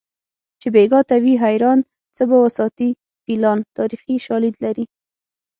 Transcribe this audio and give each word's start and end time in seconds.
چې 0.59 0.67
بیګا 0.73 1.01
ته 1.09 1.15
وي 1.23 1.33
حیران 1.43 1.79
څه 2.15 2.23
به 2.29 2.37
وساتي 2.45 2.89
فیلان 3.23 3.59
تاریخي 3.77 4.15
شالید 4.25 4.55
لري 4.65 4.85